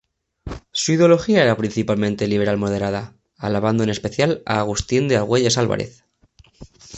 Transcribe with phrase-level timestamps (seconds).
[0.71, 6.05] Su ideología era principalmente liberal moderada, alabando en especial a Agustín de Argüelles Álvarez.